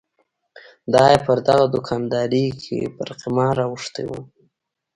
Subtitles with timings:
[0.93, 4.11] دای پر دغه دوکاندارۍ کې پر قمار اوښتی و.